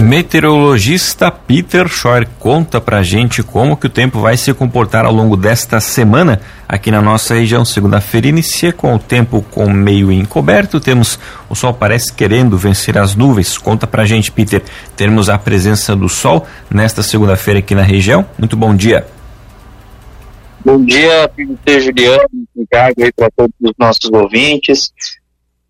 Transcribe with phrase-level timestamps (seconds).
[0.00, 5.36] Meteorologista Peter Schor conta pra gente como que o tempo vai se comportar ao longo
[5.36, 7.64] desta semana aqui na nossa região.
[7.64, 11.18] Segunda-feira inicia com o tempo com meio encoberto, temos
[11.50, 13.58] o sol parece querendo vencer as nuvens.
[13.58, 14.62] Conta pra gente, Peter.
[14.96, 18.26] Temos a presença do sol nesta segunda-feira aqui na região.
[18.38, 19.06] Muito bom dia.
[20.64, 24.92] Bom dia, Peter Juliano, Ricardo aí para todos os nossos ouvintes.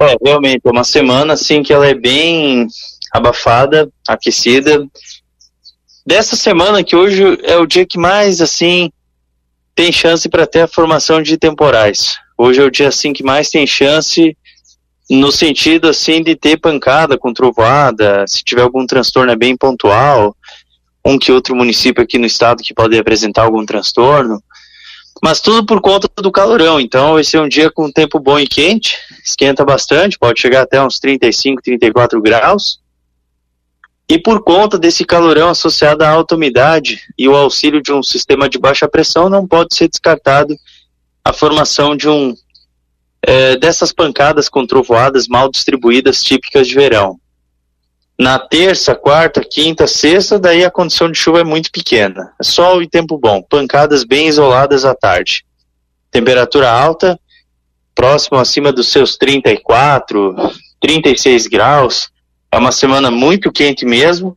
[0.00, 2.68] É, realmente, é uma semana assim que ela é bem
[3.12, 4.86] abafada, aquecida.
[6.06, 8.90] Dessa semana que hoje é o dia que mais assim
[9.74, 12.16] tem chance para ter a formação de temporais.
[12.36, 14.36] Hoje é o dia assim que mais tem chance
[15.10, 20.36] no sentido assim de ter pancada com trovoada, se tiver algum transtorno é bem pontual,
[21.04, 24.42] um que outro município aqui no estado que pode apresentar algum transtorno,
[25.22, 26.78] mas tudo por conta do calorão.
[26.78, 30.82] Então vai ser um dia com tempo bom e quente, esquenta bastante, pode chegar até
[30.82, 32.80] uns 35, 34 graus.
[34.10, 38.48] E por conta desse calorão associado à alta umidade e o auxílio de um sistema
[38.48, 40.56] de baixa pressão, não pode ser descartado
[41.22, 42.34] a formação de um
[43.20, 47.20] é, dessas pancadas com trovoadas mal distribuídas típicas de verão.
[48.18, 52.32] Na terça, quarta, quinta, sexta, daí a condição de chuva é muito pequena.
[52.40, 55.44] É sol e tempo bom, pancadas bem isoladas à tarde.
[56.10, 57.20] Temperatura alta,
[57.94, 60.34] próximo acima dos seus 34,
[60.80, 62.10] 36 graus
[62.50, 64.36] é uma semana muito quente mesmo.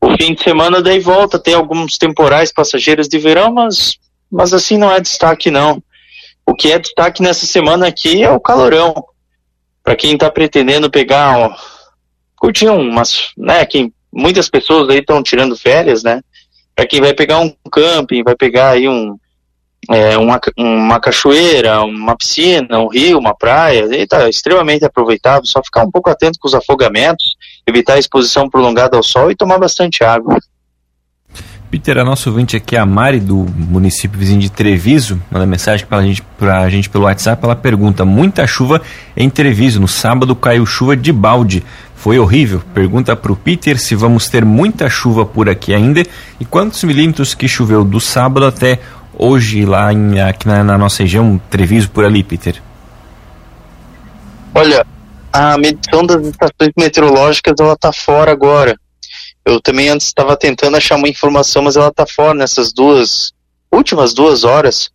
[0.00, 3.98] O fim de semana daí volta, tem alguns temporais passageiros de verão, mas,
[4.30, 5.82] mas assim não é destaque não.
[6.46, 8.94] O que é destaque nessa semana aqui é o calorão.
[9.82, 11.56] Para quem está pretendendo pegar, ó,
[12.36, 16.20] curtir umas, né, quem, muitas pessoas aí estão tirando férias, né?
[16.74, 19.18] Para quem vai pegar um camping, vai pegar aí um,
[19.90, 25.84] é, uma, uma cachoeira, uma piscina, um rio, uma praia, está extremamente aproveitável, só ficar
[25.84, 27.36] um pouco atento com os afogamentos,
[27.66, 30.38] evitar a exposição prolongada ao sol e tomar bastante água.
[31.70, 36.02] Peter, a nossa ouvinte aqui, a Mari, do município vizinho de Treviso, manda mensagem para
[36.02, 38.80] gente, a gente pelo WhatsApp, ela pergunta, muita chuva
[39.16, 41.64] em Treviso, no sábado caiu chuva de balde,
[41.96, 42.62] foi horrível?
[42.72, 46.04] Pergunta para o Peter se vamos ter muita chuva por aqui ainda
[46.38, 48.78] e quantos milímetros que choveu do sábado até
[49.18, 52.62] hoje lá em, aqui na, na nossa região, Treviso, por ali, Peter?
[54.54, 54.86] Olha,
[55.32, 58.78] a medição das estações meteorológicas ela está fora agora.
[59.44, 63.32] Eu também antes estava tentando achar uma informação, mas ela está fora nessas duas
[63.70, 64.90] últimas duas horas.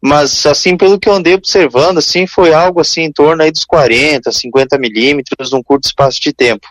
[0.00, 3.64] Mas assim, pelo que eu andei observando, assim, foi algo assim em torno aí dos
[3.64, 6.66] 40, 50 milímetros num curto espaço de tempo.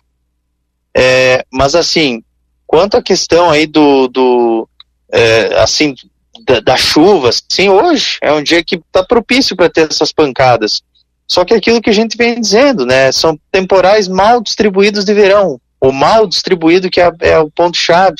[0.95, 2.23] É, mas assim,
[2.67, 4.69] quanto à questão aí do, do
[5.11, 5.95] é, assim,
[6.43, 10.81] da, da chuva, sim, hoje é um dia que está propício para ter essas pancadas.
[11.27, 15.13] Só que é aquilo que a gente vem dizendo, né, são temporais mal distribuídos de
[15.13, 18.17] verão, o mal distribuído que é, é o ponto-chave.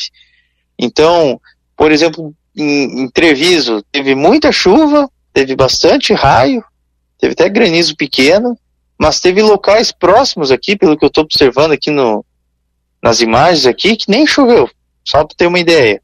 [0.77, 1.39] Então,
[1.77, 6.63] por exemplo, em, em Treviso, teve muita chuva, teve bastante raio,
[7.19, 8.57] teve até granizo pequeno,
[8.97, 12.25] mas teve locais próximos aqui, pelo que eu estou observando aqui no,
[13.01, 14.69] nas imagens aqui, que nem choveu,
[15.03, 16.01] só para ter uma ideia.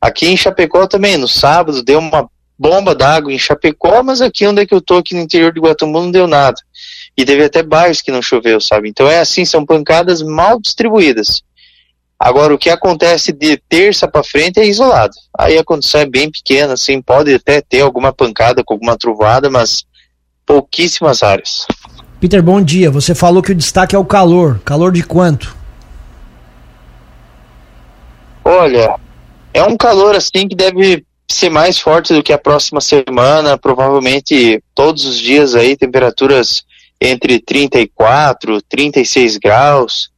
[0.00, 4.62] Aqui em Chapecó também, no sábado, deu uma bomba d'água em Chapecó, mas aqui onde
[4.62, 6.56] é que eu tô, aqui no interior de Guatemala, não deu nada.
[7.16, 8.88] E teve até bairros que não choveu, sabe?
[8.88, 11.42] Então é assim, são pancadas mal distribuídas.
[12.18, 15.14] Agora, o que acontece de terça para frente é isolado.
[15.38, 19.50] Aí a condição é bem pequena, assim, pode até ter alguma pancada com alguma trovada,
[19.50, 19.84] mas
[20.46, 21.66] pouquíssimas áreas.
[22.18, 22.90] Peter, bom dia.
[22.90, 24.60] Você falou que o destaque é o calor.
[24.64, 25.54] Calor de quanto?
[28.42, 28.98] Olha,
[29.56, 34.62] é um calor assim que deve ser mais forte do que a próxima semana, provavelmente
[34.74, 36.62] todos os dias aí, temperaturas
[37.00, 40.10] entre 34, 36 graus.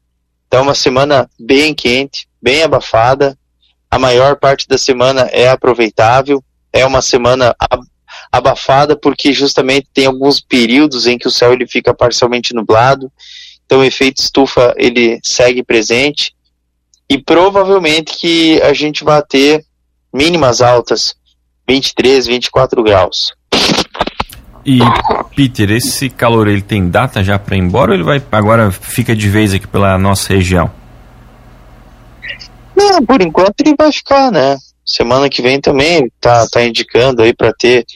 [0.49, 3.39] Então, uma semana bem quente, bem abafada.
[3.89, 6.43] A maior parte da semana é aproveitável.
[6.73, 7.55] É uma semana
[8.33, 13.11] abafada porque justamente tem alguns períodos em que o céu ele fica parcialmente nublado.
[13.65, 16.35] Então, o efeito estufa ele segue presente
[17.11, 19.65] e provavelmente que a gente vai ter
[20.13, 21.15] mínimas altas,
[21.67, 23.33] 23, 24 graus.
[24.65, 24.81] E
[25.35, 29.17] Peter, esse calor ele tem data já para ir embora ou ele vai agora fica
[29.17, 30.71] de vez aqui pela nossa região?
[32.77, 34.57] Não, por enquanto ele vai ficar, né?
[34.85, 37.87] Semana que vem também tá, tá indicando aí para ter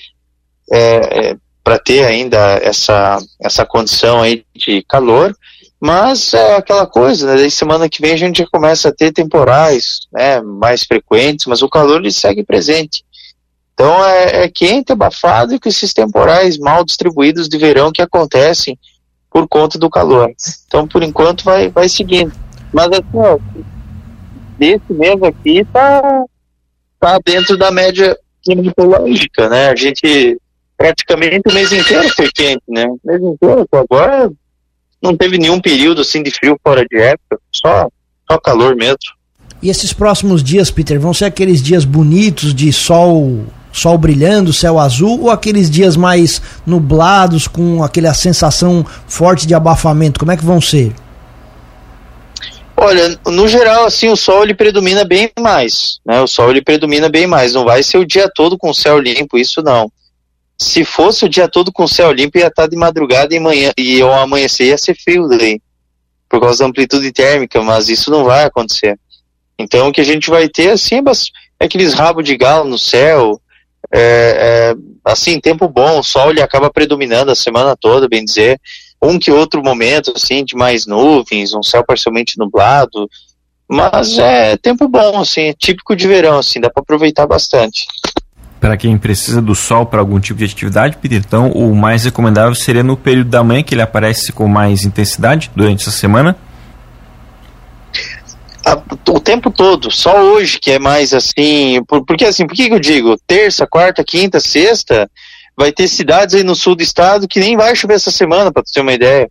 [0.72, 5.36] é, é, para ter ainda essa essa condição aí de calor
[5.84, 7.34] Mas é aquela coisa, né?
[7.34, 10.40] Daí semana que vem a gente já começa a ter temporais, né?
[10.40, 13.04] Mais frequentes, mas o calor ele segue presente.
[13.74, 18.78] Então é, é quente, abafado e com esses temporais mal distribuídos de verão que acontecem
[19.28, 20.32] por conta do calor.
[20.68, 22.32] Então por enquanto vai, vai seguindo.
[22.72, 23.40] Mas assim, ó,
[24.56, 26.24] desse mês aqui tá,
[27.00, 29.70] tá dentro da média climatológica, né?
[29.70, 30.40] A gente
[30.76, 32.86] praticamente o mês inteiro foi quente, né?
[32.86, 34.30] O mês inteiro, agora
[35.02, 37.88] não teve nenhum período assim de frio fora de época, só,
[38.30, 38.98] só calor mesmo.
[39.62, 44.78] E esses próximos dias, Peter, vão ser aqueles dias bonitos de sol, sol brilhando, céu
[44.78, 50.18] azul, ou aqueles dias mais nublados com aquela sensação forte de abafamento?
[50.18, 50.92] Como é que vão ser?
[52.76, 56.20] Olha, no geral, assim, o sol ele predomina bem mais, né?
[56.20, 57.54] O sol ele predomina bem mais.
[57.54, 59.90] Não vai ser o dia todo com céu limpo, isso não.
[60.62, 64.00] Se fosse o dia todo com céu limpo, ia estar de madrugada e manhã e
[64.00, 65.60] ao amanhecer ia ser frio daí,
[66.28, 68.98] por causa da amplitude térmica, mas isso não vai acontecer.
[69.58, 71.02] Então o que a gente vai ter assim
[71.60, 73.40] é aqueles rabos de galo no céu,
[73.92, 74.74] é, é,
[75.04, 78.60] assim, tempo bom, o sol ele acaba predominando a semana toda, bem dizer,
[79.02, 83.10] um que outro momento assim de mais nuvens, um céu parcialmente nublado,
[83.68, 87.84] mas é tempo bom, assim, é típico de verão, assim, dá para aproveitar bastante
[88.62, 92.54] para quem precisa do sol para algum tipo de atividade, Peter, então o mais recomendável
[92.54, 96.36] seria no período da manhã, que ele aparece com mais intensidade durante essa semana?
[99.08, 102.78] o tempo todo, só hoje que é mais assim, por, porque assim, por que eu
[102.78, 103.16] digo?
[103.26, 105.10] Terça, quarta, quinta, sexta,
[105.56, 108.62] vai ter cidades aí no sul do estado que nem vai chover essa semana, para
[108.62, 109.28] ter uma ideia.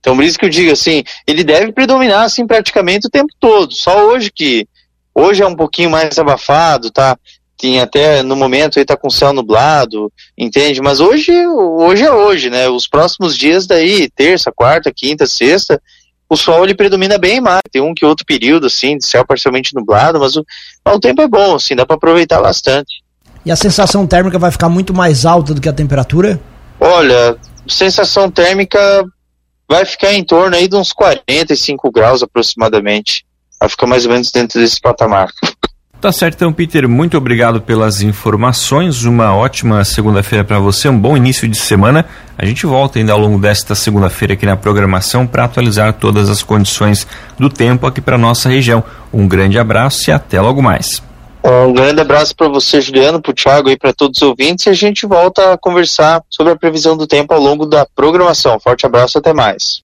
[0.00, 3.74] Então, por isso que eu digo assim, ele deve predominar assim praticamente o tempo todo.
[3.74, 4.66] Só hoje que
[5.14, 7.18] hoje é um pouquinho mais abafado, tá?
[7.56, 10.80] Tinha até no momento aí tá com céu nublado, entende?
[10.80, 12.68] Mas hoje, hoje é hoje, né?
[12.68, 15.80] Os próximos dias daí, terça, quarta, quinta, sexta,
[16.28, 17.62] o sol ele predomina bem mais.
[17.70, 20.44] Tem um que outro período assim de céu parcialmente nublado, mas o,
[20.84, 23.02] mas o tempo é bom, assim, dá para aproveitar bastante.
[23.44, 26.40] E a sensação térmica vai ficar muito mais alta do que a temperatura?
[26.80, 27.36] Olha,
[27.68, 29.04] sensação térmica
[29.68, 33.24] vai ficar em torno aí de uns 45 graus aproximadamente.
[33.60, 35.30] Vai ficar mais ou menos dentro desse patamar.
[36.04, 39.04] Tá certo, então, Peter, muito obrigado pelas informações.
[39.04, 42.04] Uma ótima segunda-feira para você, um bom início de semana.
[42.36, 46.42] A gente volta ainda ao longo desta segunda-feira aqui na programação para atualizar todas as
[46.42, 47.06] condições
[47.38, 48.84] do tempo aqui para nossa região.
[49.10, 51.02] Um grande abraço e até logo mais.
[51.42, 54.66] Um grande abraço para você, Juliano, para o Thiago e para todos os ouvintes.
[54.66, 58.60] E a gente volta a conversar sobre a previsão do tempo ao longo da programação.
[58.60, 59.82] Forte abraço, até mais.